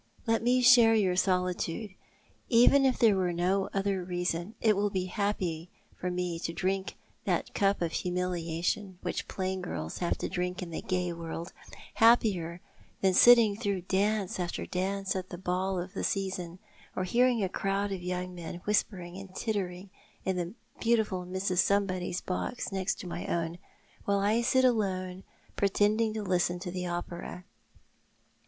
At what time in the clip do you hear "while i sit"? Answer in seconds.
24.05-24.65